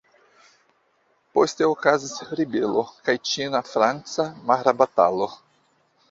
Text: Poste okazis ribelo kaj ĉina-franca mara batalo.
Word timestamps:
Poste 1.37 1.65
okazis 1.73 2.15
ribelo 2.39 2.83
kaj 3.09 3.15
ĉina-franca 3.31 4.25
mara 4.53 4.73
batalo. 4.81 5.29